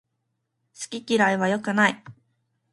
[0.73, 2.03] 好き嫌いは良くない